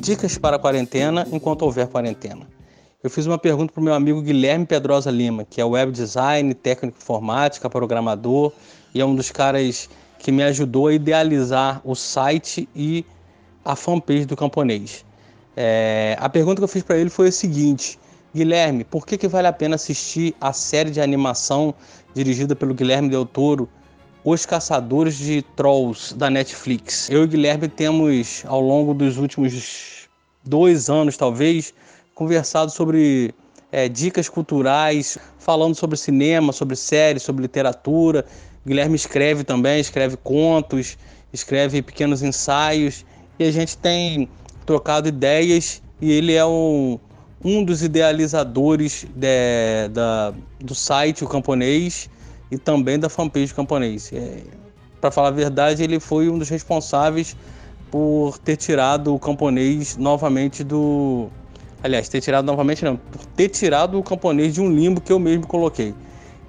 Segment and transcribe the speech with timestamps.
[0.00, 2.46] Dicas para a quarentena enquanto houver quarentena.
[3.02, 6.54] Eu fiz uma pergunta para o meu amigo Guilherme Pedrosa Lima, que é web design,
[6.54, 8.52] técnico informática, programador
[8.94, 9.88] e é um dos caras
[10.18, 13.04] que me ajudou a idealizar o site e
[13.64, 15.04] a fanpage do Camponês.
[15.56, 17.98] É, a pergunta que eu fiz para ele foi a seguinte:
[18.34, 21.74] Guilherme, por que, que vale a pena assistir a série de animação
[22.14, 23.68] dirigida pelo Guilherme Del Toro,
[24.24, 27.10] Os Caçadores de Trolls, da Netflix?
[27.10, 30.08] Eu e o Guilherme temos, ao longo dos últimos
[30.44, 31.74] dois anos, talvez,
[32.14, 33.34] conversado sobre
[33.72, 38.24] é, dicas culturais, falando sobre cinema, sobre séries, sobre literatura
[38.66, 40.96] Guilherme escreve também, escreve contos,
[41.32, 43.04] escreve pequenos ensaios
[43.38, 44.28] e a gente tem
[44.64, 46.98] trocado ideias e ele é um,
[47.42, 52.08] um dos idealizadores de, da, do site O Camponês
[52.50, 54.12] e também da fanpage Camponês.
[54.12, 54.42] É,
[55.00, 57.36] Para falar a verdade, ele foi um dos responsáveis
[57.90, 61.28] por ter tirado o camponês novamente do.
[61.80, 65.18] Aliás, ter tirado novamente não, por ter tirado o camponês de um limbo que eu
[65.20, 65.94] mesmo coloquei.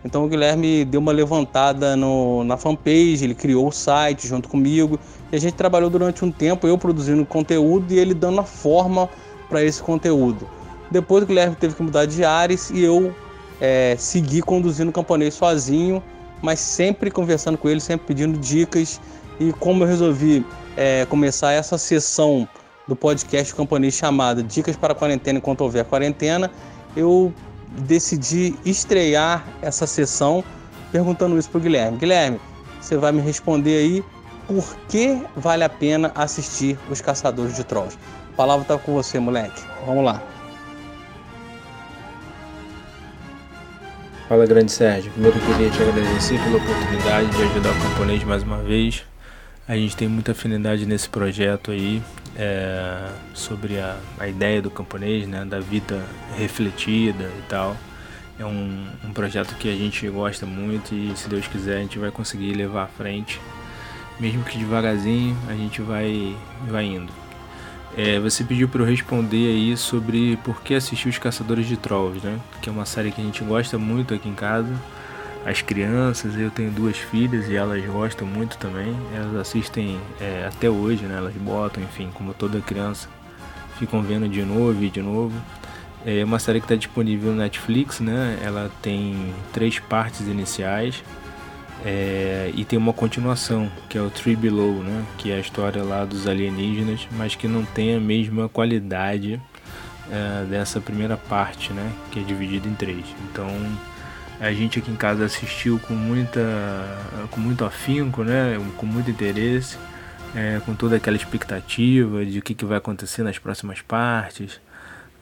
[0.03, 4.99] Então o Guilherme deu uma levantada no, na fanpage, ele criou o site junto comigo
[5.31, 9.09] e a gente trabalhou durante um tempo, eu produzindo conteúdo e ele dando a forma
[9.49, 10.47] para esse conteúdo.
[10.91, 13.13] Depois o Guilherme teve que mudar de áreas e eu
[13.59, 16.01] é, segui conduzindo o camponês sozinho,
[16.41, 18.99] mas sempre conversando com ele, sempre pedindo dicas.
[19.39, 20.45] E como eu resolvi
[20.77, 22.47] é, começar essa sessão
[22.87, 26.51] do podcast camponês chamada Dicas para a Quarentena enquanto houver quarentena,
[26.95, 27.33] eu
[27.79, 30.43] decidi estrear essa sessão
[30.91, 31.97] perguntando isso para o Guilherme.
[31.97, 32.39] Guilherme,
[32.79, 34.03] você vai me responder aí
[34.47, 37.97] por que vale a pena assistir Os Caçadores de Trolls.
[38.33, 39.61] A palavra está com você, moleque.
[39.85, 40.21] Vamos lá.
[44.27, 45.11] Fala, grande Sérgio.
[45.11, 49.03] Primeiro eu queria te agradecer pela oportunidade de ajudar o camponês mais uma vez.
[49.67, 52.01] A gente tem muita afinidade nesse projeto aí
[52.35, 56.03] é, sobre a, a ideia do camponês, né, da vida
[56.35, 57.77] refletida e tal.
[58.39, 61.99] É um, um projeto que a gente gosta muito e, se Deus quiser, a gente
[61.99, 63.39] vai conseguir levar à frente.
[64.19, 66.35] Mesmo que devagarzinho, a gente vai,
[66.67, 67.24] vai indo.
[67.97, 72.25] É, você pediu para eu responder aí sobre por que assistir Os Caçadores de Trolls,
[72.25, 72.39] né?
[72.61, 74.73] Que é uma série que a gente gosta muito aqui em casa
[75.45, 76.35] as crianças.
[76.37, 78.97] Eu tenho duas filhas e elas gostam muito também.
[79.15, 81.17] Elas assistem é, até hoje, né?
[81.17, 83.07] Elas botam, enfim, como toda criança,
[83.77, 85.39] ficam vendo de novo e de novo.
[86.05, 88.39] É uma série que está disponível no Netflix, né?
[88.43, 91.03] Ela tem três partes iniciais
[91.83, 95.05] é, e tem uma continuação, que é o Tree Below, né?
[95.17, 99.41] Que é a história lá dos alienígenas, mas que não tem a mesma qualidade
[100.09, 101.91] é, dessa primeira parte, né?
[102.11, 103.05] Que é dividida em três.
[103.29, 103.49] Então
[104.39, 106.41] a gente aqui em casa assistiu com muita
[107.31, 109.77] com muito afinco né com muito interesse
[110.35, 114.55] é, com toda aquela expectativa de o que, que vai acontecer nas próximas partes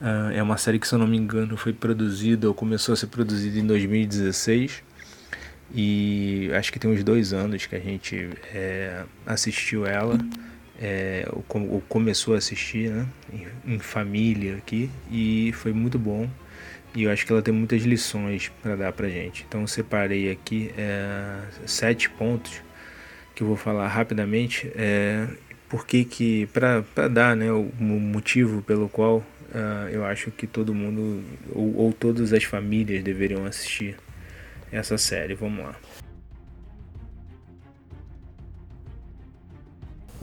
[0.00, 2.96] uh, é uma série que se eu não me engano foi produzida ou começou a
[2.96, 4.82] ser produzida em 2016
[5.72, 10.18] e acho que tem uns dois anos que a gente é, assistiu ela.
[10.80, 13.06] É, ou, começou a assistir né,
[13.64, 16.28] em, família aqui e foi muito bom.
[16.94, 19.44] E eu acho que ela tem muitas lições para dar para gente.
[19.48, 22.60] Então eu separei aqui é, sete pontos
[23.34, 25.26] que eu vou falar rapidamente, é,
[25.68, 31.24] porque que para dar né, o motivo pelo qual uh, eu acho que todo mundo
[31.50, 33.96] ou, ou todas as famílias deveriam assistir
[34.74, 35.34] essa série.
[35.34, 35.76] Vamos lá.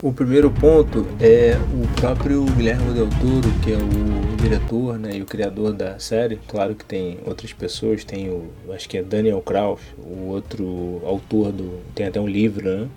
[0.02, 5.22] O primeiro ponto é o próprio Guilherme Del Toro, que é o diretor né, e
[5.22, 6.40] o criador da série.
[6.48, 11.52] Claro que tem outras pessoas, tem o, acho que é Daniel Kraus, o outro autor
[11.52, 12.88] do, tem até um livro, né?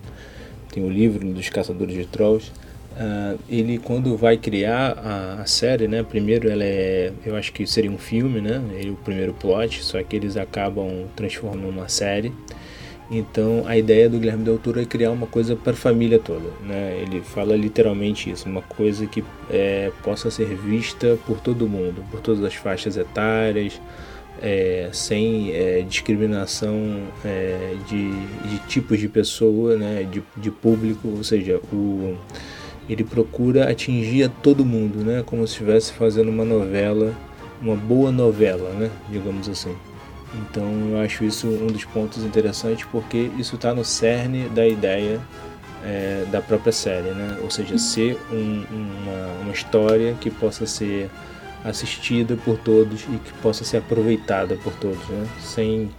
[0.71, 2.51] Tem o um livro dos Caçadores de Trolls.
[2.95, 6.01] Uh, ele quando vai criar a, a, série, né?
[6.01, 8.61] Primeiro ela é, eu acho que seria um filme, né?
[8.73, 12.31] Ele, o primeiro plot, só que eles acabam transformando numa série.
[13.11, 16.49] Então a ideia do Guilherme Del Toro é criar uma coisa para a família toda.
[16.63, 16.99] Né?
[17.01, 22.19] Ele fala literalmente isso, uma coisa que é, possa ser vista por todo mundo, por
[22.19, 23.79] todas as faixas etárias,
[24.41, 28.11] é, sem é, discriminação é, de,
[28.49, 30.07] de, tipos de pessoa, né?
[30.09, 32.17] de, de público, ou seja, o,
[32.89, 35.23] ele procura atingir a todo mundo, né?
[35.25, 37.13] como se estivesse fazendo uma novela,
[37.61, 38.89] uma boa novela, né?
[39.09, 39.75] digamos assim.
[40.33, 45.19] Então eu acho isso um dos pontos interessantes porque isso está no cerne da ideia
[45.83, 47.37] é, da própria série, né?
[47.41, 51.09] Ou seja, ser um, uma, uma história que possa ser
[51.63, 55.27] assistida por todos e que possa ser aproveitada por todos, né?
[55.39, 55.89] Sem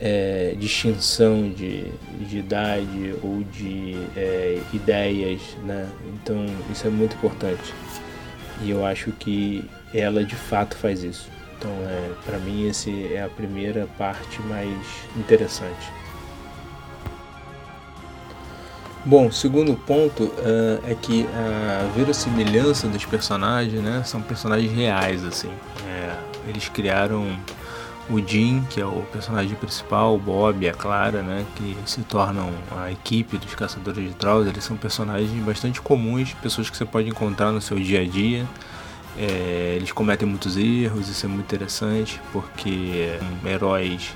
[0.00, 1.92] é, distinção de,
[2.26, 5.88] de idade ou de é, ideias, né?
[6.14, 7.74] Então isso é muito importante
[8.62, 9.64] e eu acho que
[9.94, 11.28] ela de fato faz isso.
[11.58, 14.78] Então, é, para mim, esse é a primeira parte mais
[15.16, 15.92] interessante.
[19.04, 25.50] Bom, segundo ponto uh, é que a verossimilhança dos personagens, né, são personagens reais, assim.
[25.86, 27.38] É, eles criaram
[28.10, 32.02] o Jim, que é o personagem principal, o Bob e a Clara, né, que se
[32.02, 34.48] tornam a equipe dos Caçadores de Trolls.
[34.48, 38.46] Eles são personagens bastante comuns, pessoas que você pode encontrar no seu dia a dia.
[39.16, 44.12] É, eles cometem muitos erros, isso é muito interessante, porque um, heróis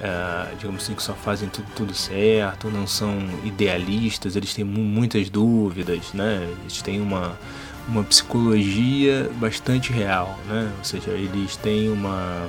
[0.00, 5.28] Uh, digamos assim, que só fazem tudo, tudo certo, não são idealistas, eles têm muitas
[5.28, 6.48] dúvidas, né?
[6.62, 7.38] Eles têm uma,
[7.86, 10.72] uma psicologia bastante real, né?
[10.78, 12.48] Ou seja, eles têm uma,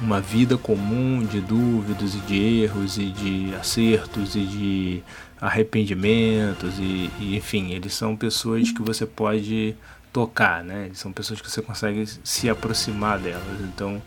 [0.00, 5.02] uma vida comum de dúvidas e de erros e de acertos e de
[5.40, 9.76] arrependimentos e, e enfim, eles são pessoas que você pode
[10.12, 10.86] tocar, né?
[10.86, 14.02] Eles são pessoas que você consegue se aproximar delas, então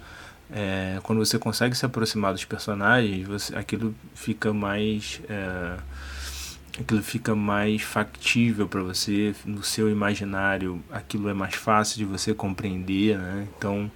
[0.51, 5.78] é, quando você consegue se aproximar dos personagens, você, aquilo fica mais é,
[6.80, 12.34] aquilo fica mais factível para você no seu imaginário, aquilo é mais fácil de você
[12.34, 13.48] compreender, né?
[13.57, 13.92] Então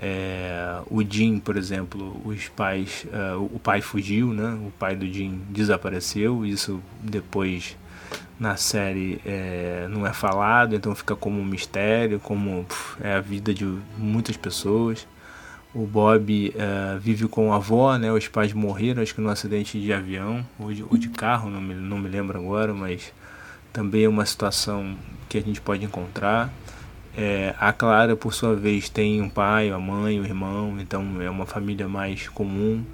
[0.00, 4.58] é, o Jim, por exemplo, os pais, é, o pai fugiu, né?
[4.66, 7.76] O pai do Jim desapareceu, isso depois
[8.38, 13.20] na série é, não é falado, então fica como um mistério, como pff, é a
[13.20, 13.64] vida de
[13.96, 15.06] muitas pessoas.
[15.74, 18.10] O Bob uh, vive com a avó, né?
[18.10, 21.60] Os pais morreram, acho que num acidente de avião ou de, ou de carro, não
[21.60, 23.12] me, não me lembro agora, mas
[23.72, 24.96] também é uma situação
[25.28, 26.50] que a gente pode encontrar.
[27.20, 31.28] É, a Clara, por sua vez, tem um pai, uma mãe, um irmão, então é
[31.28, 32.84] uma família mais comum,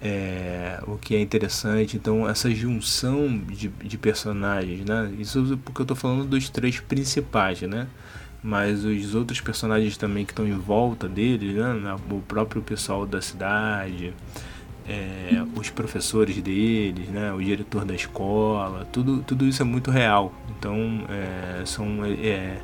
[0.00, 1.94] é, o que é interessante.
[1.94, 5.12] Então, essa junção de, de personagens, né?
[5.18, 7.86] Isso porque eu estou falando dos três principais, né?
[8.42, 11.96] mas os outros personagens também que estão em volta deles, né?
[12.10, 14.14] o próprio pessoal da cidade,
[14.88, 17.32] é, os professores deles, né?
[17.32, 20.32] o diretor da escola, tudo, tudo isso é muito real.
[20.56, 22.60] Então, é, são, é, é,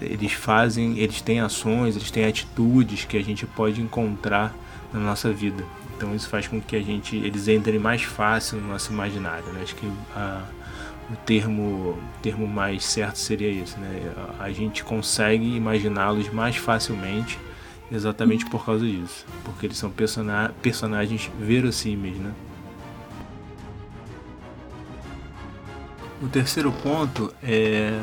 [0.00, 4.54] eles fazem, eles têm ações, eles têm atitudes que a gente pode encontrar
[4.92, 5.64] na nossa vida.
[5.96, 9.44] Então, isso faz com que a gente, eles entrem mais fácil no nosso imaginário.
[9.52, 9.60] Né?
[9.62, 10.42] Acho que a
[11.10, 14.12] o termo, termo mais certo seria isso, né?
[14.38, 17.38] A gente consegue imaginá-los mais facilmente
[17.92, 22.32] exatamente por causa disso, porque eles são persona personagens verossímeis, né?
[26.22, 28.00] O terceiro ponto é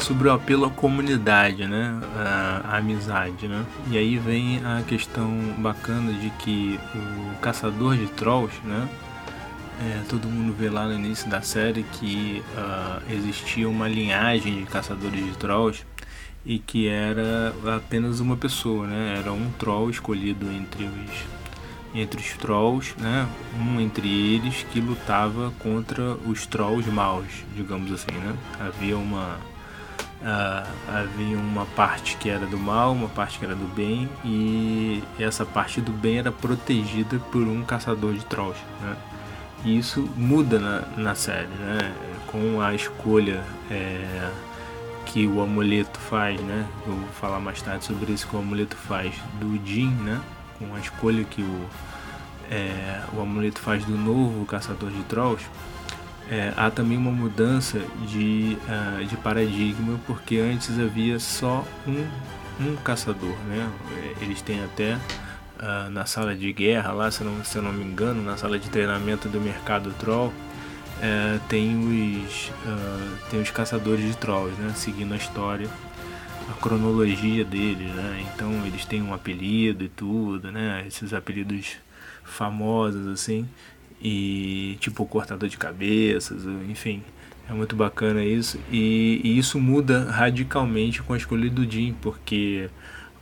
[0.00, 2.00] sobre o apelo à comunidade, né?
[2.16, 3.64] A, amizade, né?
[3.90, 8.88] E aí vem a questão bacana de que o caçador de trolls, né?
[9.82, 14.66] É, todo mundo vê lá no início da série que uh, existia uma linhagem de
[14.66, 15.86] caçadores de trolls
[16.44, 19.16] e que era apenas uma pessoa, né?
[19.18, 21.40] Era um troll escolhido entre os
[21.92, 23.28] entre os trolls, né?
[23.58, 28.34] Um entre eles que lutava contra os trolls maus, digamos assim, né?
[28.60, 29.38] Havia uma
[30.22, 35.02] uh, havia uma parte que era do mal, uma parte que era do bem e
[35.18, 38.96] essa parte do bem era protegida por um caçador de trolls, né?
[39.64, 41.94] E isso muda na, na série, né?
[42.26, 44.30] Com a escolha é,
[45.06, 46.66] que o amuleto faz, né?
[46.86, 50.20] Vou falar mais tarde sobre isso que o amuleto faz do Jin, né?
[50.58, 51.66] Com a escolha que o,
[52.50, 55.44] é, o amuleto faz do novo caçador de trolls.
[56.28, 62.06] É, há também uma mudança de, uh, de paradigma, porque antes havia só um,
[62.60, 63.68] um caçador, né?
[64.20, 67.84] Eles têm até uh, na sala de guerra lá, se, não, se eu não me
[67.84, 74.04] engano, na sala de treinamento do mercado troll, uh, tem, os, uh, tem os caçadores
[74.04, 74.72] de trolls, né?
[74.74, 75.68] Seguindo a história,
[76.48, 78.26] a cronologia deles, né?
[78.34, 80.84] Então eles têm um apelido e tudo, né?
[80.86, 81.76] Esses apelidos
[82.24, 83.48] famosos assim,
[84.02, 87.02] e tipo cortador de cabeças, enfim.
[87.48, 88.60] É muito bacana isso.
[88.70, 92.70] E, e, isso muda radicalmente com a escolha do Jim, porque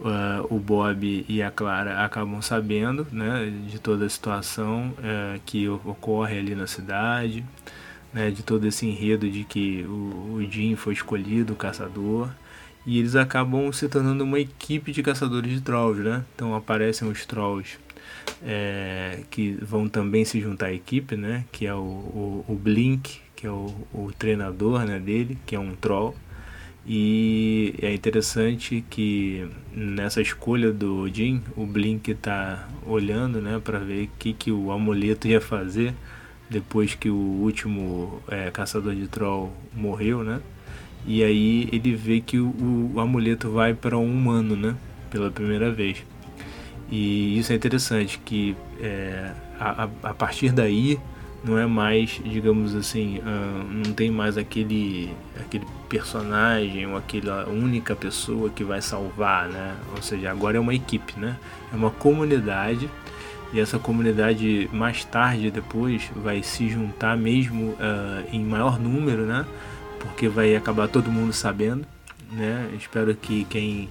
[0.00, 5.66] uh, o Bob e a Clara acabam sabendo né, de toda a situação uh, que
[5.68, 7.42] ocorre ali na cidade,
[8.12, 12.28] né, de todo esse enredo de que o, o Jim foi escolhido, o caçador,
[12.84, 16.24] e eles acabam se tornando uma equipe de caçadores de trolls, né?
[16.34, 17.78] Então aparecem os trolls
[18.44, 21.44] é, que vão também se juntar à equipe, né?
[21.52, 25.58] Que é o, o, o Blink, que é o, o treinador né, dele, que é
[25.58, 26.14] um troll
[26.86, 34.04] E é interessante que nessa escolha do Jim, o Blink está olhando né, para ver
[34.04, 35.94] o que, que o amuleto ia fazer
[36.50, 40.40] depois que o último é, caçador de troll morreu, né?
[41.06, 44.74] E aí ele vê que o, o amuleto vai para um humano, né?
[45.10, 46.04] Pela primeira vez.
[46.90, 50.98] E isso é interessante, que é, a, a partir daí
[51.44, 57.94] não é mais, digamos assim, uh, não tem mais aquele, aquele personagem ou aquela única
[57.94, 59.76] pessoa que vai salvar, né?
[59.94, 61.36] Ou seja, agora é uma equipe, né?
[61.72, 62.88] É uma comunidade
[63.52, 69.46] e essa comunidade mais tarde depois vai se juntar mesmo uh, em maior número, né?
[70.00, 71.86] Porque vai acabar todo mundo sabendo,
[72.32, 72.68] né?
[72.76, 73.88] Espero que quem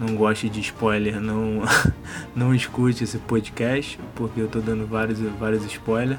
[0.00, 1.62] não goste de spoiler não
[2.34, 6.18] não escute esse podcast, porque eu estou dando vários vários spoilers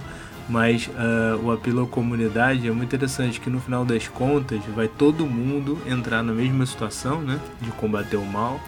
[0.51, 4.87] mas uh, o apelo à comunidade é muito interessante que no final das contas vai
[4.87, 8.59] todo mundo entrar na mesma situação né, de combater o mal.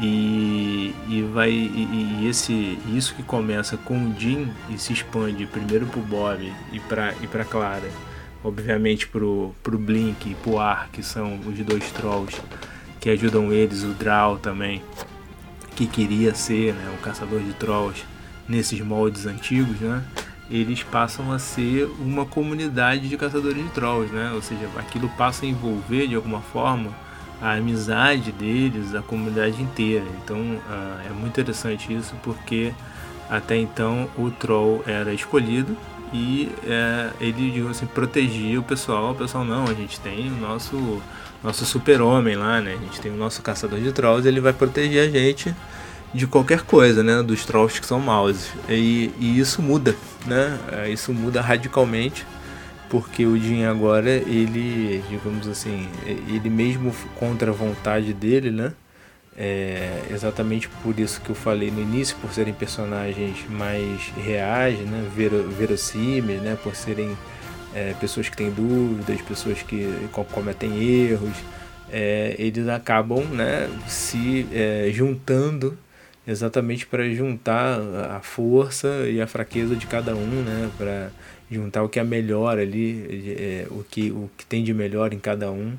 [0.00, 5.44] E, e vai e, e esse isso que começa com o Jim e se expande
[5.44, 7.90] primeiro pro Bob e para e para Clara.
[8.42, 12.40] Obviamente pro pro Blink e pro Ar que são os dois trolls
[13.02, 14.82] que ajudam eles o Draw também
[15.76, 18.02] que queria ser né, o caçador de trolls
[18.48, 20.02] nesses moldes antigos né
[20.52, 24.32] eles passam a ser uma comunidade de caçadores de trolls, né?
[24.34, 26.90] Ou seja, aquilo passa a envolver de alguma forma
[27.40, 30.04] a amizade deles, a comunidade inteira.
[30.22, 32.72] Então uh, é muito interessante isso porque
[33.30, 35.74] até então o troll era escolhido
[36.12, 39.12] e uh, ele, digamos assim, protegia o pessoal.
[39.12, 41.00] O pessoal não, a gente tem o nosso
[41.42, 42.74] nosso super-homem lá, né?
[42.74, 45.54] A gente tem o nosso caçador de trolls, ele vai proteger a gente
[46.14, 47.22] de qualquer coisa, né?
[47.22, 48.50] Dos trolls que são maus.
[48.68, 49.96] E, e isso muda,
[50.26, 50.58] né?
[50.70, 52.26] É, isso muda radicalmente,
[52.88, 58.72] porque o Jin agora, ele, digamos assim, ele mesmo contra a vontade dele, né?
[59.34, 65.08] É exatamente por isso que eu falei no início, por serem personagens mais reais, né?
[65.16, 66.56] Ver, verossímeis, né?
[66.62, 67.16] Por serem
[67.74, 69.88] é, pessoas que têm dúvidas, pessoas que
[70.32, 71.36] cometem erros.
[71.90, 75.76] É, eles acabam né, se é, juntando
[76.26, 80.70] exatamente para juntar a força e a fraqueza de cada um, né?
[80.78, 81.10] Para
[81.50, 85.18] juntar o que é melhor ali, é, o, que, o que tem de melhor em
[85.18, 85.76] cada um,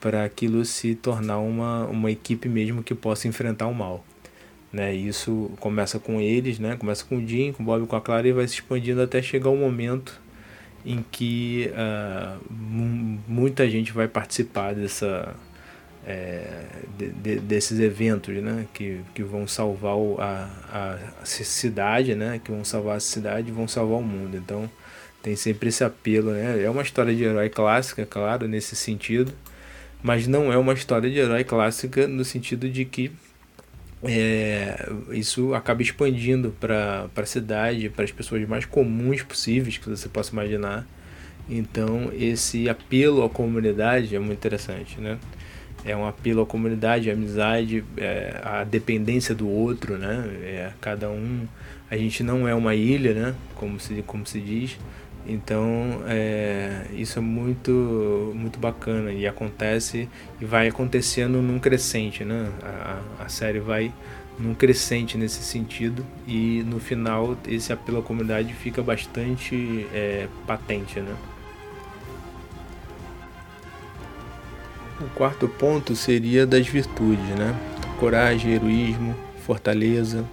[0.00, 4.04] para aquilo se tornar uma, uma equipe mesmo que possa enfrentar o mal.
[4.70, 4.94] Né?
[4.94, 6.76] Isso começa com eles, né?
[6.76, 9.22] começa com o Jim, com o Bob com a Clara e vai se expandindo até
[9.22, 10.20] chegar o momento
[10.84, 12.38] em que uh,
[13.26, 15.34] muita gente vai participar dessa,
[16.06, 16.64] é,
[16.96, 22.64] de, de, desses eventos né, que, que vão salvar a, a cidade, né, que vão
[22.64, 24.36] salvar a cidade e vão salvar o mundo.
[24.36, 24.70] Então
[25.22, 26.30] tem sempre esse apelo.
[26.30, 26.62] Né?
[26.62, 29.32] É uma história de herói clássica, claro, nesse sentido,
[30.02, 33.12] mas não é uma história de herói clássica no sentido de que
[34.02, 40.08] é, isso acaba expandindo para a cidade, para as pessoas mais comuns possíveis que você
[40.08, 40.86] possa imaginar.
[41.48, 45.18] Então esse apelo à comunidade é muito interessante, né?
[45.84, 50.24] é um apelo à comunidade, à amizade, é, à dependência do outro, né?
[50.42, 51.46] É, cada um,
[51.90, 53.34] a gente não é uma ilha, né?
[53.54, 54.78] Como se, como se diz.
[55.28, 60.08] Então, é, isso é muito, muito bacana e acontece
[60.40, 62.50] e vai acontecendo num crescente, né?
[62.62, 63.92] A, a série vai
[64.38, 70.98] num crescente nesse sentido e no final esse apelo à comunidade fica bastante é, patente,
[70.98, 71.14] né?
[75.00, 77.54] O quarto ponto seria das virtudes, né?
[78.00, 80.24] Coragem, heroísmo, fortaleza,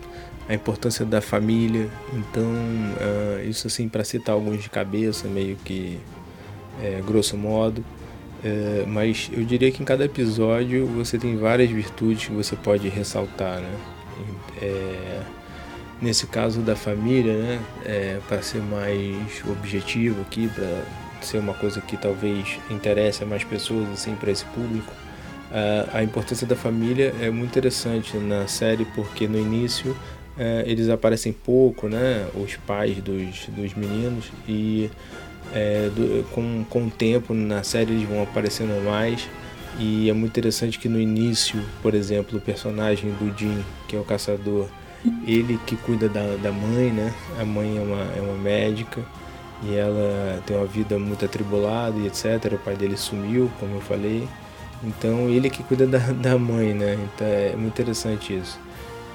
[0.47, 1.89] a importância da família.
[2.13, 5.99] Então, uh, isso assim, para citar alguns de cabeça, meio que
[6.81, 7.83] é, grosso modo.
[8.43, 12.87] É, mas eu diria que em cada episódio você tem várias virtudes que você pode
[12.89, 13.75] ressaltar, né?
[14.61, 15.21] É,
[15.99, 17.59] nesse caso da família, né?
[17.83, 20.83] É, para ser mais objetivo aqui, para
[21.21, 24.93] ser uma coisa que talvez interesse a mais pessoas assim para esse público.
[25.45, 29.95] Uh, a importância da família é muito interessante na série porque no início
[30.37, 34.89] uh, eles aparecem pouco, né, os pais dos, dos meninos e
[35.47, 39.27] uh, do, com, com o tempo na série eles vão aparecendo mais
[39.77, 43.99] e é muito interessante que no início, por exemplo, o personagem do Jim, que é
[43.99, 44.67] o caçador,
[45.27, 49.01] ele que cuida da, da mãe, né, a mãe é uma, é uma médica
[49.63, 52.53] e ela tem uma vida muito atribulada e etc.
[52.53, 54.27] O pai dele sumiu, como eu falei.
[54.83, 56.93] Então ele que cuida da, da mãe, né?
[56.93, 58.59] Então é muito interessante isso.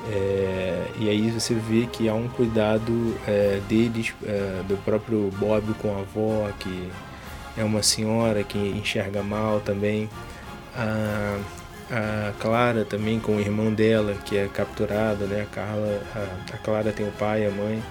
[0.09, 5.75] É, e aí você vê que há um cuidado é, deles, é, do próprio Bob
[5.75, 6.88] com a avó, que
[7.57, 10.09] é uma senhora que enxerga mal também.
[10.75, 11.38] a,
[11.90, 15.42] a Clara também com o irmão dela que é capturado, né?
[15.42, 17.83] A Carla, a, a Clara tem o pai, a mãe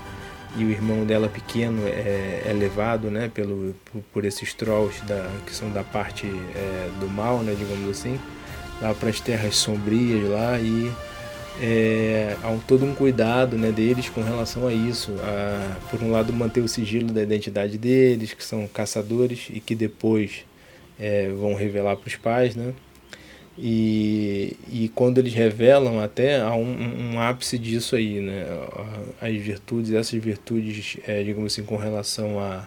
[0.55, 3.29] e o irmão dela pequeno é, é levado, né?
[3.33, 7.55] Pelo por, por esses trolls da que são da parte é, do mal, né?
[7.57, 8.19] Digamos assim,
[8.81, 10.91] lá para as terras sombrias lá e
[11.61, 15.13] é, há um, todo um cuidado né, deles com relação a isso.
[15.21, 19.75] A, por um lado, manter o sigilo da identidade deles, que são caçadores e que
[19.75, 20.45] depois
[20.97, 22.73] é, vão revelar para os pais, né?
[23.57, 28.45] E, e quando eles revelam, até há um, um ápice disso aí, né?
[29.19, 32.65] As virtudes, essas virtudes, é, digamos assim, com relação a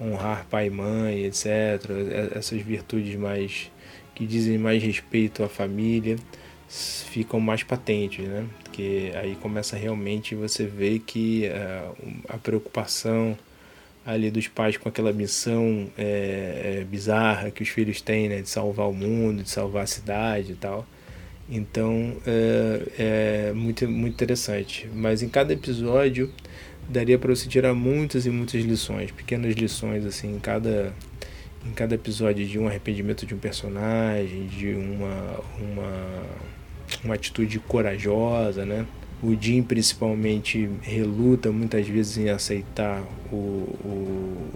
[0.00, 1.46] honrar pai e mãe, etc.
[2.34, 3.70] Essas virtudes mais
[4.14, 6.16] que dizem mais respeito à família
[6.70, 8.46] ficam mais patentes, né?
[8.62, 11.96] Porque aí começa realmente você ver que uh,
[12.28, 13.36] a preocupação
[14.06, 18.48] ali dos pais com aquela missão é, é, bizarra que os filhos têm, né, de
[18.48, 20.86] salvar o mundo, de salvar a cidade e tal.
[21.48, 24.88] Então é, é muito, muito interessante.
[24.94, 26.32] Mas em cada episódio
[26.88, 30.94] daria para você tirar muitas e muitas lições, pequenas lições assim, em cada
[31.66, 36.22] em cada episódio de um arrependimento de um personagem, de uma uma
[37.04, 38.86] uma atitude corajosa, né?
[39.22, 44.50] O Jim principalmente reluta muitas vezes em aceitar o, o,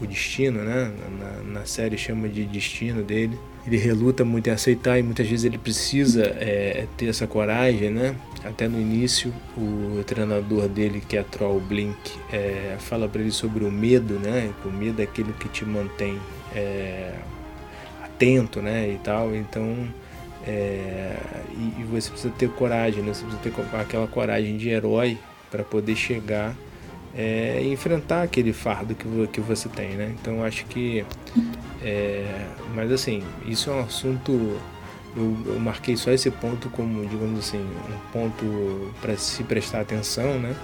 [0.00, 0.92] o destino, né?
[1.18, 3.38] Na, na, série chama de destino dele.
[3.66, 8.14] Ele reluta muito em aceitar e muitas vezes ele precisa é, ter essa coragem, né?
[8.44, 11.96] Até no início, o treinador dele, que é a Troll Blink,
[12.32, 14.50] é, fala para ele sobre o medo, né?
[14.64, 16.18] O medo é aquilo que te mantém
[16.54, 17.14] é,
[18.02, 18.90] atento, né?
[18.90, 19.34] E tal.
[19.34, 19.88] Então
[20.46, 21.16] é,
[21.52, 23.12] e, e, você precisa ter coragem, né?
[23.12, 25.18] você precisa ter aquela coragem de herói
[25.50, 26.54] para poder chegar
[27.14, 30.14] é, e enfrentar aquele fardo que, que você tem, né?
[30.20, 31.04] Então acho que.
[31.82, 34.32] É, mas assim, isso é um assunto.
[35.16, 40.38] Eu, eu, marquei só esse ponto como, digamos assim, um ponto para se prestar atenção,
[40.38, 40.54] né?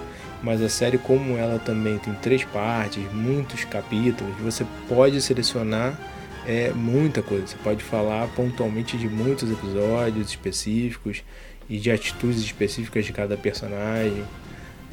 [0.41, 5.99] Mas a série, como ela também tem três partes, muitos capítulos, você pode selecionar
[6.47, 7.45] é muita coisa.
[7.45, 11.21] Você pode falar pontualmente de muitos episódios específicos
[11.69, 14.23] e de atitudes específicas de cada personagem.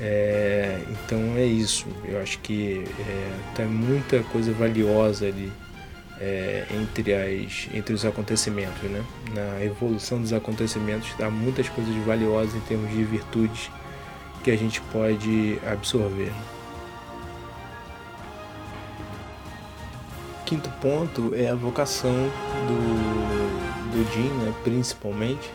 [0.00, 1.86] É, então é isso.
[2.04, 5.52] Eu acho que é, tem muita coisa valiosa ali
[6.20, 8.82] é, entre, as, entre os acontecimentos.
[8.82, 9.04] Né?
[9.32, 13.70] Na evolução dos acontecimentos há muitas coisas valiosas em termos de virtudes
[14.42, 16.32] que a gente pode absorver.
[20.44, 22.12] Quinto ponto é a vocação
[22.66, 25.50] do, do Jim, né, principalmente,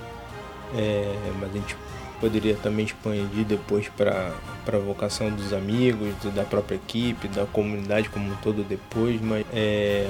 [0.75, 1.75] é, mas a gente
[2.19, 4.33] poderia também expandir depois para
[4.67, 10.05] a vocação dos amigos, da própria equipe, da comunidade como um todo depois, mas é,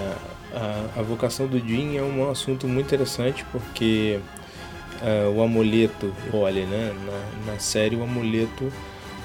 [0.53, 4.19] a, a vocação do Jim é um assunto muito interessante porque
[5.01, 8.71] é, o amuleto, olha, né, na, na série o amuleto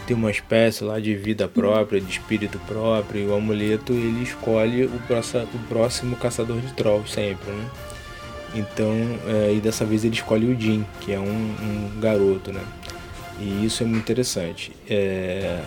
[0.06, 4.84] tem uma espécie lá de vida própria, de espírito próprio, e o amuleto ele escolhe
[4.84, 7.70] o, próximo, o próximo caçador de trolls sempre, né?
[8.54, 8.94] Então,
[9.26, 12.62] é, e dessa vez ele escolhe o Jin, que é um, um garoto, né?
[13.40, 14.70] E isso é muito interessante.
[14.88, 15.60] É,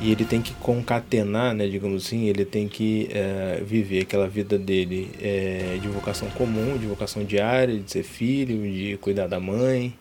[0.00, 4.56] e ele tem que concatenar, né, digamos assim, ele tem que é, viver aquela vida
[4.56, 9.92] dele é, de vocação comum, de vocação diária, de ser filho, de cuidar da mãe,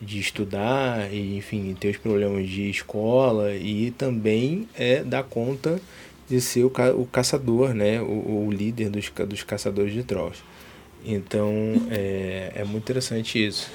[0.00, 5.80] de estudar e enfim ter os problemas de escola e também é dar conta
[6.28, 8.00] de ser o, ca o caçador né?
[8.00, 10.42] O, o, líder dos, dos caçadores de trolls.
[11.04, 11.50] Então
[11.90, 13.70] é, é muito interessante isso.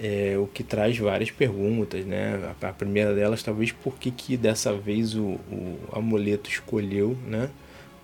[0.00, 2.54] É, o que traz várias perguntas né?
[2.60, 7.50] A, a primeira delas talvez por que, que dessa vez o, o amuleto escolheu né?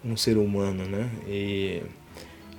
[0.04, 1.10] Um ser humano né?
[1.26, 1.82] E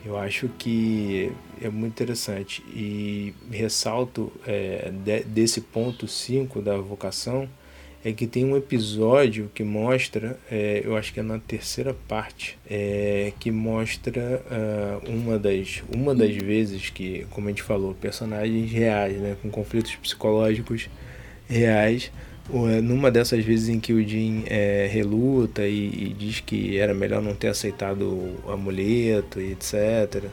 [0.06, 1.32] eu acho que
[1.62, 2.64] é muito interessante.
[2.74, 7.50] E ressalto é, de, desse ponto 5 da vocação
[8.04, 12.58] é que tem um episódio que mostra, é, eu acho que é na terceira parte,
[12.70, 18.72] é, que mostra uh, uma, das, uma das vezes que, como a gente falou, personagens
[18.72, 20.90] reais, né, com conflitos psicológicos
[21.50, 22.10] reais,
[22.82, 27.22] numa dessas vezes em que o Jim é, reluta e, e, diz que era melhor
[27.22, 28.02] não ter aceitado
[28.46, 30.26] o amuleto e etc.,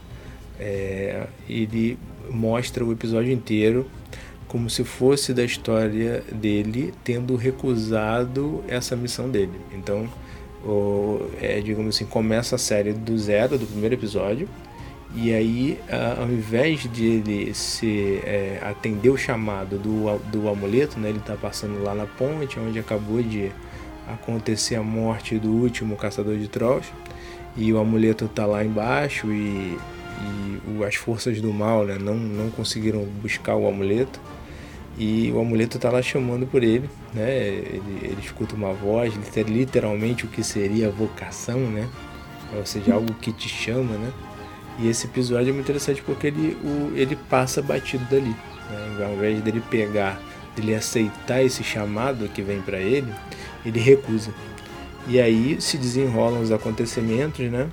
[0.58, 1.98] é, ele
[2.30, 3.86] mostra o episódio inteiro
[4.48, 9.52] como se fosse da história dele tendo recusado essa missão dele.
[9.74, 10.08] Então,
[10.64, 14.48] o, é, digamos assim, começa a série do zero, do primeiro episódio,
[15.14, 15.78] e aí,
[16.18, 21.34] ao invés de ele se é, atender o chamado do, do amuleto, né, ele está
[21.34, 23.50] passando lá na ponte, onde acabou de
[24.08, 26.88] acontecer a morte do último caçador de trolls,
[27.56, 29.76] e o amuleto está lá embaixo e
[30.18, 34.20] e as forças do mal né, não, não conseguiram buscar o amuleto
[34.98, 37.38] e o amuleto está lá chamando por ele, né?
[37.38, 39.12] Ele, ele escuta uma voz,
[39.46, 41.86] literalmente o que seria vocação, né?
[42.56, 44.10] Ou seja, algo que te chama, né?
[44.78, 48.34] E esse episódio é muito interessante porque ele, o, ele passa batido dali.
[48.70, 49.04] Né?
[49.04, 50.20] Ao invés dele pegar,
[50.54, 53.12] dele aceitar esse chamado que vem para ele,
[53.64, 54.32] ele recusa.
[55.08, 57.68] E aí se desenrolam os acontecimentos, né?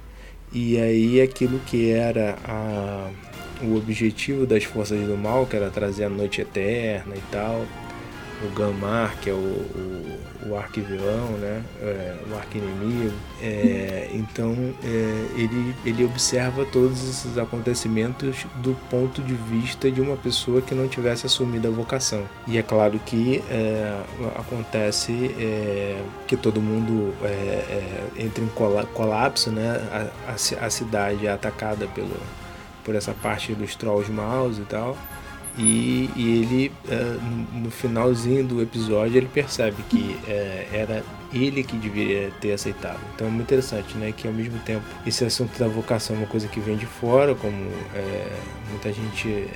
[0.51, 3.09] E aí aquilo que era a,
[3.63, 7.65] o objetivo das forças do mal, que era trazer a noite eterna e tal,
[8.45, 11.63] o Gamar, que é o, o, o arquivilão, né?
[11.81, 13.13] É, o arqui-inimigo.
[13.41, 14.53] É, então
[14.83, 20.75] é, ele, ele observa todos esses acontecimentos do ponto de vista de uma pessoa que
[20.75, 22.23] não tivesse assumido a vocação.
[22.47, 24.01] E é claro que é,
[24.35, 28.49] acontece é, que todo mundo é, entra em
[28.93, 29.81] colapso, né?
[29.91, 32.15] A, a, a cidade é atacada pelo,
[32.83, 34.97] por essa parte dos trolls maus e tal.
[35.57, 41.75] E, e ele, uh, no finalzinho do episódio, ele percebe que uh, era ele que
[41.75, 42.99] deveria ter aceitado.
[43.13, 44.11] Então é muito interessante, né?
[44.15, 47.35] Que ao mesmo tempo esse assunto da vocação é uma coisa que vem de fora,
[47.35, 47.55] como
[47.95, 48.37] é,
[48.69, 49.47] muita gente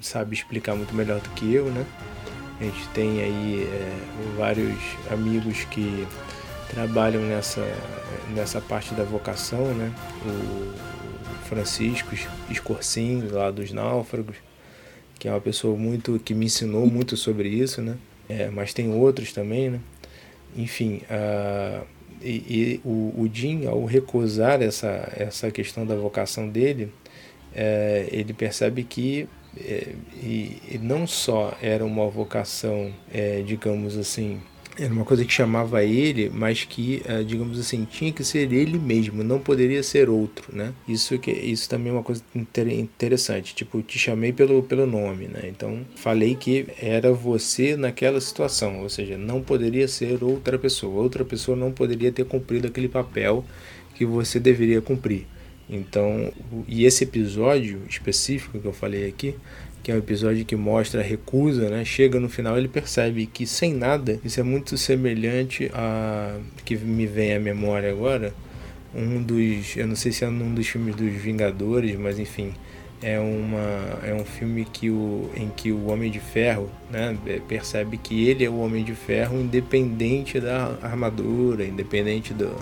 [0.00, 1.86] sabe explicar muito melhor do que eu, né?
[2.60, 3.68] A gente tem aí
[4.36, 4.78] vários
[5.10, 6.06] amigos que
[6.68, 7.66] trabalham nessa,
[8.34, 9.90] nessa parte da vocação, né?
[10.26, 10.72] O
[11.48, 12.14] Francisco
[12.50, 14.36] Escorcin, lá dos Náufragos,
[15.18, 17.96] que é uma pessoa muito que me ensinou muito sobre isso, né?
[18.28, 19.80] É, mas tem outros também, né?
[20.56, 21.84] Enfim, uh,
[22.22, 26.90] e, e, o, o Jim, ao recusar essa, essa questão da vocação dele,
[27.54, 34.40] é, ele percebe que é, e, e, não só era uma vocação, é, digamos assim,
[34.76, 38.78] era uma coisa que chamava ele, mas que, eh, digamos assim, tinha que ser ele
[38.78, 40.72] mesmo, não poderia ser outro, né?
[40.88, 43.54] Isso que isso também é uma coisa interessante.
[43.54, 45.42] Tipo, te chamei pelo, pelo nome, né?
[45.44, 51.02] Então, falei que era você naquela situação, ou seja, não poderia ser outra pessoa.
[51.02, 53.44] Outra pessoa não poderia ter cumprido aquele papel
[53.94, 55.26] que você deveria cumprir.
[55.68, 56.32] Então,
[56.68, 59.34] e esse episódio específico que eu falei aqui,
[59.84, 61.84] que é um episódio que mostra a recusa, né?
[61.84, 67.06] Chega no final ele percebe que sem nada, isso é muito semelhante a que me
[67.06, 68.34] vem à memória agora,
[68.94, 72.54] um dos, eu não sei se é um dos filmes dos Vingadores, mas enfim,
[73.02, 77.38] é uma é um filme que o em que o Homem de Ferro, né, é,
[77.46, 82.56] percebe que ele é o Homem de Ferro independente da armadura, independente do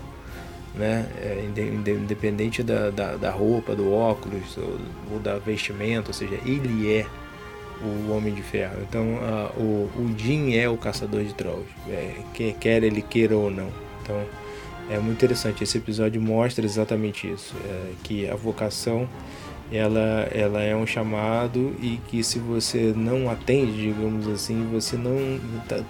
[0.75, 1.07] né?
[1.19, 1.45] É,
[1.91, 4.79] independente da, da, da, roupa, do óculos ou,
[5.13, 7.07] ou, da vestimenta, ou seja, ele é
[7.83, 8.79] o Homem de Ferro.
[8.89, 13.37] Então uh, o, o Jim é o caçador de trolls, é, quer, quer ele queira
[13.37, 13.69] ou não.
[14.03, 14.23] Então
[14.91, 15.63] é muito interessante.
[15.63, 19.09] Esse episódio mostra exatamente isso, é, que a vocação
[19.73, 25.41] ela, ela é um chamado e que se você não atende, digamos assim, você não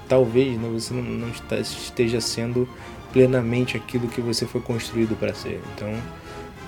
[0.08, 1.28] talvez não, você não, não
[1.60, 2.68] esteja sendo
[3.12, 5.60] plenamente aquilo que você foi construído para ser.
[5.74, 5.92] Então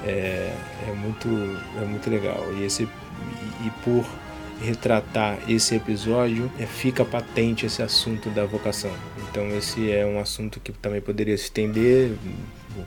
[0.05, 0.53] é,
[0.89, 1.29] é, muito,
[1.81, 2.47] é muito legal.
[2.57, 4.05] E, esse, e, por
[4.61, 8.93] retratar esse episódio, é, fica patente esse assunto da vocação.
[9.29, 12.17] Então esse é um assunto que também poderia se estender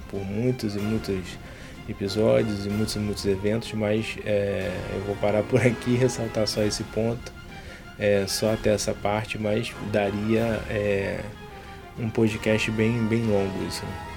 [0.09, 1.37] por muitos e muitos
[1.89, 6.47] episódios e muitos e muitos eventos, mas é, eu vou parar por aqui e ressaltar
[6.47, 7.31] só esse ponto,
[7.97, 11.21] é, só até essa parte, mas daria é,
[11.99, 13.83] um podcast bem, bem longo isso.
[13.85, 14.07] Né?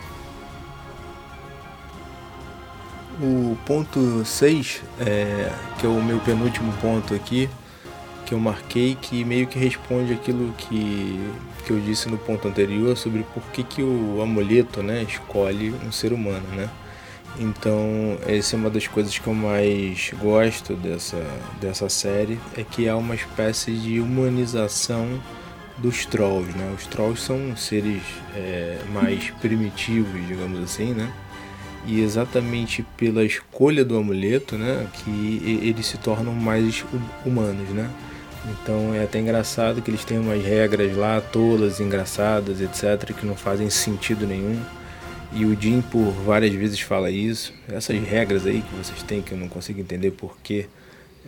[3.23, 7.51] O ponto 6, é, que é o meu penúltimo ponto aqui,
[8.25, 11.21] que eu marquei, que meio que responde aquilo que,
[11.67, 15.93] que eu disse no ponto anterior sobre por que, que o amuleto né, escolhe um
[15.93, 16.47] ser humano.
[16.55, 16.71] Né?
[17.39, 21.23] Então, essa é uma das coisas que eu mais gosto dessa,
[21.61, 25.21] dessa série, é que há uma espécie de humanização
[25.81, 26.75] dos trolls, né?
[26.77, 28.03] Os trolls são seres
[28.35, 31.11] é, mais primitivos, digamos assim, né?
[31.87, 36.85] E exatamente pela escolha do amuleto, né, que eles se tornam mais
[37.25, 37.91] humanos, né?
[38.45, 43.35] Então é até engraçado que eles têm umas regras lá, tolas, engraçadas, etc, que não
[43.35, 44.61] fazem sentido nenhum.
[45.33, 47.53] E o Jim por várias vezes fala isso.
[47.69, 50.67] Essas regras aí que vocês têm que eu não consigo entender porquê.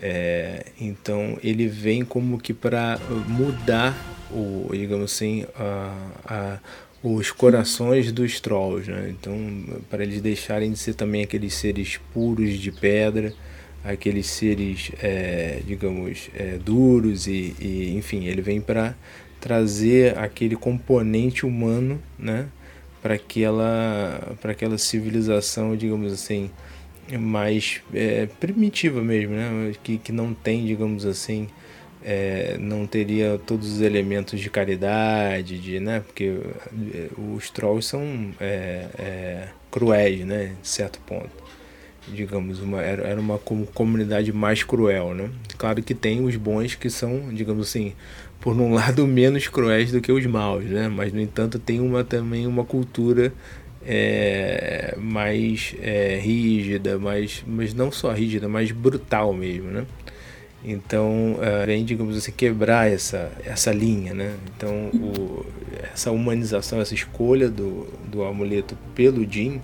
[0.01, 3.95] É, então ele vem como que para mudar
[4.31, 6.59] o, digamos assim, a, a,
[7.03, 9.11] os corações dos trolls, né?
[9.11, 9.37] Então,
[9.91, 13.35] para eles deixarem de ser também aqueles seres puros de pedra,
[13.85, 18.95] aqueles seres, é, digamos, é, duros e, e, enfim, ele vem para
[19.41, 22.47] trazer aquele componente humano, né?
[23.03, 26.51] Para aquela, para aquela civilização, digamos assim,
[27.19, 29.73] mais é, primitiva mesmo, né?
[29.83, 31.49] Que, que não tem, digamos assim,
[32.05, 36.01] é, não teria todos os elementos de caridade, de, né?
[36.01, 36.39] Porque
[36.95, 40.55] é, os trolls são é, é, cruéis, né?
[40.61, 41.43] De certo ponto.
[42.09, 45.31] Digamos, uma, era, era uma comunidade mais cruel, né?
[45.57, 47.93] Claro que tem os bons que são, digamos assim,
[48.41, 50.89] por um lado menos cruéis do que os maus, né?
[50.89, 53.33] Mas no entanto tem uma também uma cultura
[53.87, 59.87] é, mais é, rígida, mais, mas não só rígida, mais brutal mesmo, né?
[60.65, 64.37] Então, uh, vem, digamos assim, quebrar essa, essa linha, né?
[64.57, 65.45] Então, o,
[65.93, 69.61] essa humanização, essa escolha do, do amuleto pelo Jin,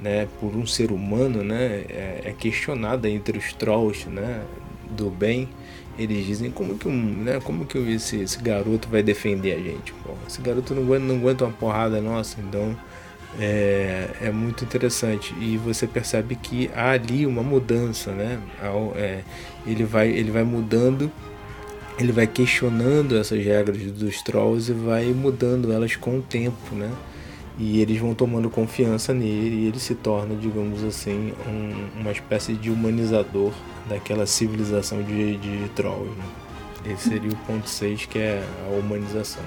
[0.00, 4.42] né, por um ser humano, né, é, é questionada entre os trolls, né,
[4.90, 5.48] do bem.
[5.98, 9.92] Eles dizem como que um, né, como que esse, esse garoto vai defender a gente?
[10.04, 12.74] Pô, esse garoto não aguenta, não aguenta uma porrada nossa, então
[13.38, 18.40] é, é muito interessante e você percebe que há ali uma mudança, né?
[18.96, 19.20] É,
[19.66, 21.10] ele, vai, ele vai mudando,
[21.98, 26.90] ele vai questionando essas regras dos trolls e vai mudando elas com o tempo, né?
[27.58, 32.54] E eles vão tomando confiança nele e ele se torna, digamos assim, um, uma espécie
[32.54, 33.52] de humanizador
[33.88, 36.08] daquela civilização de, de trolls.
[36.16, 36.24] Né?
[36.92, 39.42] Esse seria o ponto 6, que é a humanização.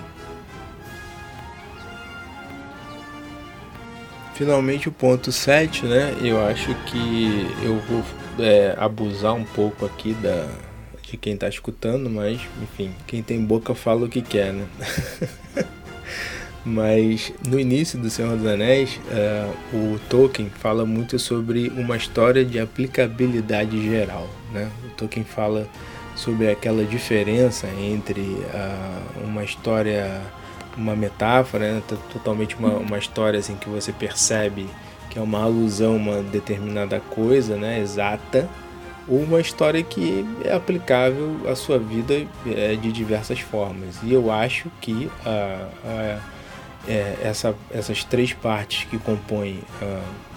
[4.35, 6.15] Finalmente o ponto 7, né?
[6.21, 8.03] Eu acho que eu vou
[8.39, 10.47] é, abusar um pouco aqui da,
[11.03, 14.65] de quem está escutando, mas enfim, quem tem boca fala o que quer, né?
[16.65, 22.43] mas no início do Senhor dos Anéis, é, o Tolkien fala muito sobre uma história
[22.43, 24.69] de aplicabilidade geral, né?
[24.87, 25.67] O Tolkien fala
[26.15, 30.21] sobre aquela diferença entre uh, uma história
[30.77, 31.83] uma metáfora, né?
[32.11, 34.67] totalmente uma, uma história assim que você percebe
[35.13, 38.49] que é uma alusão a uma determinada coisa, né, exata,
[39.07, 43.99] ou uma história que é aplicável à sua vida é, de diversas formas.
[44.01, 45.11] E eu acho que
[46.87, 49.59] é, essa, essas três partes que compõem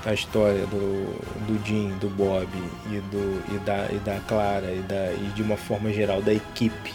[0.04, 2.46] a, a história do, do Jim, do Bob
[2.90, 6.34] e, do, e, da, e da Clara e, da, e de uma forma geral da
[6.34, 6.92] equipe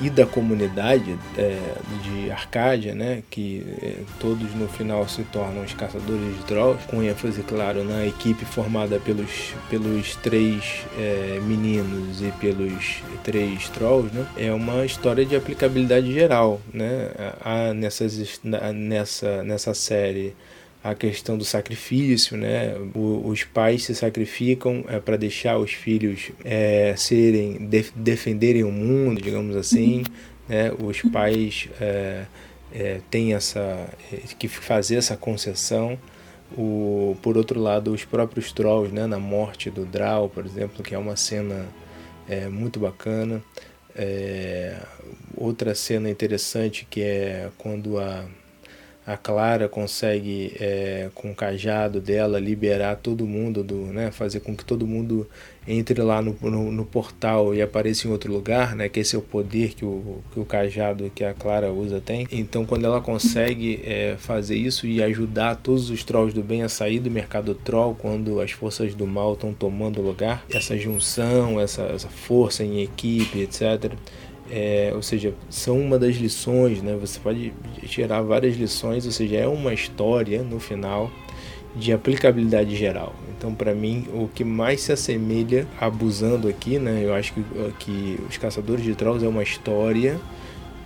[0.00, 1.58] e da comunidade é,
[2.02, 7.02] de Arcádia, né, que é, todos no final se tornam os caçadores de trolls, com
[7.02, 14.26] ênfase, claro, na equipe formada pelos, pelos três é, meninos e pelos três trolls, né,
[14.36, 16.60] é uma história de aplicabilidade geral.
[16.72, 20.34] Né, há nessas, nessa, nessa série
[20.82, 22.74] a questão do sacrifício, né?
[22.94, 28.70] O, os pais se sacrificam é, para deixar os filhos é, serem def, defenderem o
[28.70, 30.04] mundo, digamos assim,
[30.48, 30.72] né?
[30.78, 32.26] Os pais é,
[32.72, 35.98] é têm essa é, que fazer essa concessão.
[36.56, 39.06] O, por outro lado, os próprios trolls, né?
[39.06, 41.66] Na morte do Drow, por exemplo, que é uma cena
[42.28, 43.42] é, muito bacana.
[45.36, 48.24] outra cena interessante que é quando a
[49.08, 54.54] a Clara consegue, é, com o cajado dela, liberar todo mundo, do, né, fazer com
[54.54, 55.26] que todo mundo
[55.66, 59.18] entre lá no, no, no, portal e apareça em outro lugar, né, que esse é
[59.18, 62.28] o poder que o, que o cajado que a Clara usa tem.
[62.30, 66.68] Então, quando ela consegue é, fazer isso e ajudar todos os trolls do bem a
[66.68, 71.82] sair do mercado troll, quando as forças do mal estão tomando lugar, essa junção, essa,
[71.84, 73.94] essa força em equipe, etc
[74.50, 76.96] é, ou seja, são uma das lições, né?
[77.00, 77.52] Você pode
[77.86, 81.10] tirar várias lições, ou seja, é uma história no final
[81.76, 83.14] de aplicabilidade geral.
[83.36, 87.02] Então, para mim, o que mais se assemelha, abusando aqui, né?
[87.04, 87.42] Eu acho que,
[87.78, 90.18] que os Caçadores de Trolls é uma história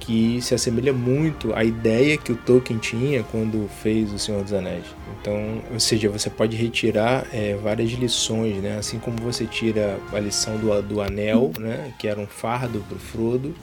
[0.04, 4.52] que se assemelha muito à ideia que o Tolkien tinha quando fez O Senhor dos
[4.52, 4.84] Anéis.
[5.20, 8.78] Então, ou seja, você pode retirar é, várias lições, né?
[8.78, 11.94] Assim como você tira a lição do, do anel, né?
[12.00, 13.54] Que era um fardo para o Frodo,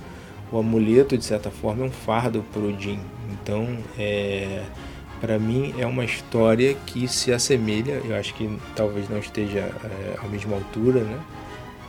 [0.50, 3.02] o amuleto, de certa forma, é um fardo para o Jim.
[3.34, 4.64] Então, é,
[5.20, 10.16] para mim, é uma história que se assemelha, eu acho que talvez não esteja é,
[10.24, 11.20] à mesma altura, né?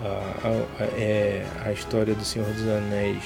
[0.03, 3.23] A, a, a, é, a história do Senhor dos Anéis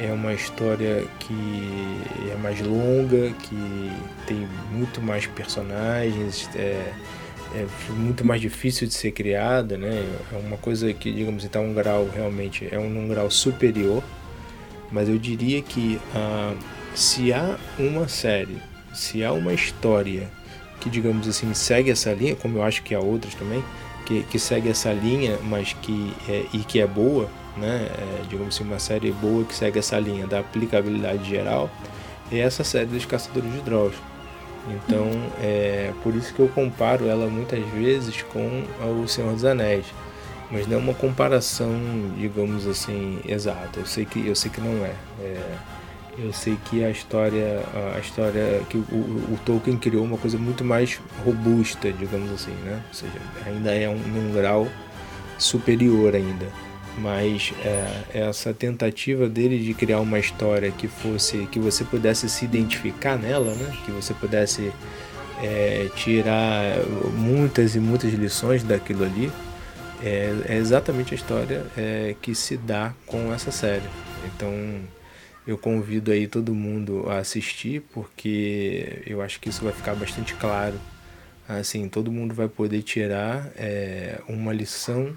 [0.00, 2.00] é uma história que
[2.32, 3.92] é mais longa, que
[4.26, 6.92] tem muito mais personagens, é,
[7.54, 10.06] é muito mais difícil de ser criada, né?
[10.32, 14.02] É uma coisa que, digamos, está um grau realmente é um, um grau superior,
[14.90, 16.54] mas eu diria que ah,
[16.94, 18.56] se há uma série,
[18.94, 20.30] se há uma história
[20.80, 23.62] que, digamos assim, segue essa linha, como eu acho que há outras também,
[24.06, 27.28] que, que segue essa linha, mas que é, e que é boa,
[27.60, 27.88] né?
[27.90, 31.70] É, digamos assim, uma série boa que segue essa linha da aplicabilidade geral,
[32.32, 33.94] é essa série dos Caçadores de Drows.
[34.68, 35.08] Então,
[35.42, 38.64] é por isso que eu comparo ela muitas vezes com
[39.02, 39.86] O Senhor dos Anéis.
[40.50, 41.70] Mas não é uma comparação,
[42.16, 43.78] digamos assim, exata.
[43.78, 44.94] Eu sei que, eu sei que não é.
[45.20, 45.56] é
[46.18, 47.62] eu sei que a história,
[47.96, 52.82] a história que o, o, Tolkien criou uma coisa muito mais robusta, digamos assim, né?
[52.88, 53.12] Ou seja,
[53.46, 54.66] ainda é um, num grau
[55.38, 56.46] superior ainda
[57.00, 62.44] mas é, essa tentativa dele de criar uma história que fosse que você pudesse se
[62.44, 63.76] identificar nela, né?
[63.84, 64.72] Que você pudesse
[65.42, 66.78] é, tirar
[67.14, 69.32] muitas e muitas lições daquilo ali,
[70.02, 73.88] é, é exatamente a história é, que se dá com essa série.
[74.26, 74.52] Então
[75.46, 80.34] eu convido aí todo mundo a assistir porque eu acho que isso vai ficar bastante
[80.34, 80.78] claro.
[81.48, 85.16] Assim, todo mundo vai poder tirar é, uma lição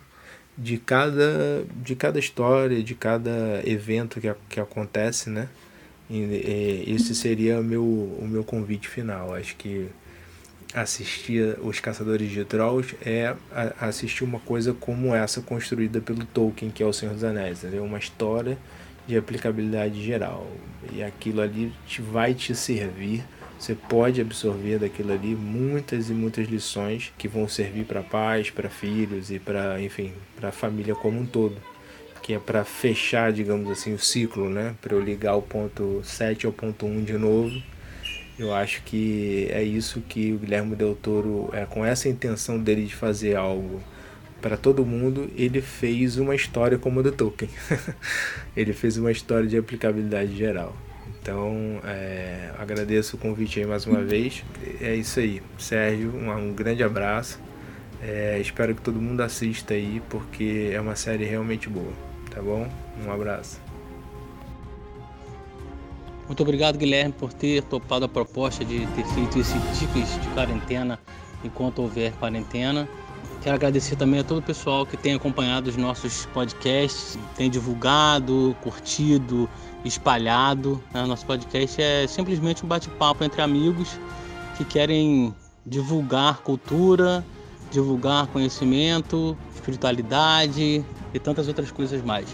[0.57, 5.47] de cada, de cada história, de cada evento que, que acontece, né?
[6.09, 9.33] E, e, esse seria o meu, o meu convite final.
[9.33, 9.87] Acho que
[10.73, 13.35] assistir Os Caçadores de Trolls é
[13.79, 17.63] assistir uma coisa como essa construída pelo Tolkien, que é O Senhor dos Anéis.
[17.63, 18.57] É uma história
[19.07, 20.47] de aplicabilidade geral.
[20.91, 23.23] E aquilo ali te, vai te servir
[23.63, 28.69] você pode absorver daquilo ali muitas e muitas lições que vão servir para pais, para
[28.69, 31.56] filhos e para, enfim, para a família como um todo.
[32.21, 34.76] Que é para fechar, digamos assim, o ciclo, né?
[34.82, 37.63] Para eu ligar o ponto 7 ao ponto 1 de novo.
[38.38, 42.86] Eu acho que é isso que o Guilherme Del Toro, é, com essa intenção dele
[42.86, 43.82] de fazer algo
[44.41, 47.49] para todo mundo, ele fez uma história como a do Tolkien.
[48.58, 50.76] ele fez uma história de aplicabilidade geral.
[51.07, 54.43] Então, é, agradeço o convite aí mais uma vez.
[54.81, 55.41] É isso aí.
[55.57, 57.39] Sérgio, um, um grande abraço.
[58.01, 61.93] É, espero que todo mundo assista aí, porque é uma série realmente boa.
[62.29, 62.67] Tá bom?
[63.05, 63.61] Um abraço.
[66.27, 70.99] Muito obrigado, Guilherme, por ter topado a proposta de ter feito esse dicas de quarentena
[71.43, 72.87] enquanto houver quarentena.
[73.41, 78.55] Quero agradecer também a todo o pessoal que tem acompanhado os nossos podcasts, tem divulgado,
[78.61, 79.49] curtido,
[79.86, 80.82] espalhado.
[80.93, 81.06] Né?
[81.06, 84.00] Nosso podcast é simplesmente um bate-papo entre amigos
[84.58, 85.34] que querem
[85.65, 87.26] divulgar cultura,
[87.72, 92.28] divulgar conhecimento, espiritualidade e tantas outras coisas mais.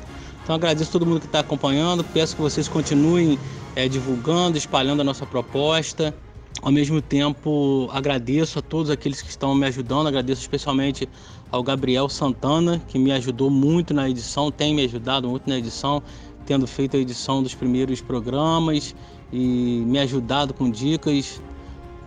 [0.44, 3.38] Então agradeço a todo mundo que está acompanhando, peço que vocês continuem
[3.76, 6.14] é, divulgando, espalhando a nossa proposta.
[6.62, 11.08] Ao mesmo tempo, agradeço a todos aqueles que estão me ajudando, agradeço especialmente
[11.52, 16.04] ao Gabriel Santana, que me ajudou muito na edição, tem me ajudado muito na edição
[16.46, 18.96] tendo feito a edição dos primeiros programas
[19.32, 21.42] e me ajudado com dicas,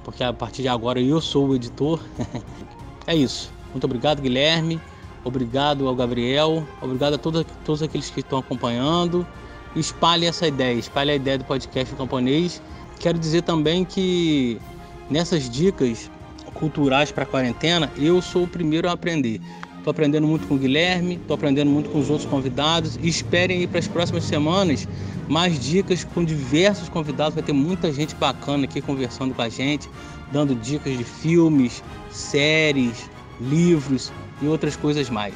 [0.04, 2.00] porque a partir de agora eu sou o editor.
[3.06, 3.52] é isso.
[3.72, 4.80] Muito obrigado, Guilherme.
[5.24, 6.66] Obrigado ao Gabriel.
[6.80, 9.26] Obrigado a todos, todos aqueles que estão acompanhando.
[9.74, 12.60] Espalhe essa ideia, espalhe a ideia do podcast camponês.
[12.98, 14.60] Quero dizer também que
[15.08, 16.10] nessas dicas
[16.54, 19.40] culturais para a quarentena, eu sou o primeiro a aprender.
[19.82, 22.96] Estou aprendendo muito com o Guilherme, estou aprendendo muito com os outros convidados.
[23.02, 24.86] E esperem aí para as próximas semanas
[25.28, 27.34] mais dicas com diversos convidados.
[27.34, 29.90] Vai ter muita gente bacana aqui conversando com a gente,
[30.30, 35.34] dando dicas de filmes, séries, livros e outras coisas mais.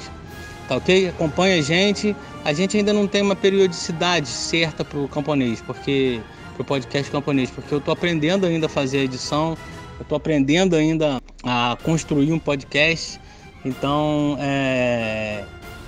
[0.68, 1.08] Tá ok?
[1.08, 2.14] Acompanhe a gente.
[2.44, 6.20] A gente ainda não tem uma periodicidade certa para o camponês, porque
[6.54, 9.58] para o podcast camponês, porque eu estou aprendendo ainda a fazer a edição,
[9.98, 13.18] eu estou aprendendo ainda a construir um podcast
[13.66, 15.44] então, é,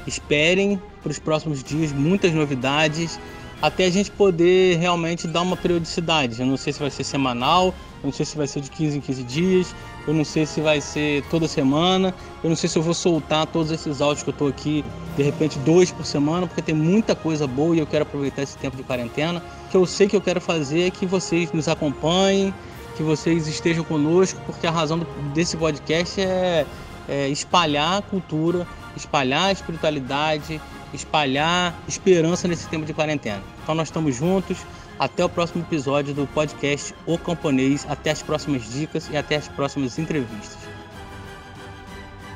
[0.07, 3.21] esperem para os próximos dias muitas novidades
[3.61, 6.41] até a gente poder realmente dar uma periodicidade.
[6.41, 8.99] Eu não sei se vai ser semanal, eu não sei se vai ser de 15
[8.99, 9.75] em 15 dias,
[10.07, 13.47] eu não sei se vai ser toda semana, eu não sei se eu vou soltar
[13.47, 14.85] todos esses áudios que eu estou aqui,
[15.17, 18.57] de repente dois por semana, porque tem muita coisa boa e eu quero aproveitar esse
[18.59, 19.43] tempo de quarentena.
[19.67, 22.55] O que eu sei que eu quero fazer é que vocês nos acompanhem,
[22.97, 26.65] que vocês estejam conosco, porque a razão desse podcast é
[27.09, 28.67] é, espalhar cultura,
[28.97, 30.61] espalhar espiritualidade,
[30.93, 33.43] espalhar esperança nesse tempo de quarentena.
[33.63, 34.59] Então nós estamos juntos.
[34.99, 37.87] Até o próximo episódio do podcast O Camponês.
[37.89, 40.58] Até as próximas dicas e até as próximas entrevistas.